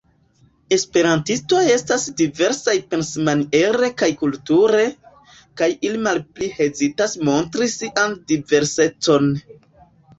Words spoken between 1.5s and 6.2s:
estas diversaj pensmaniere kaj kulture, kaj ili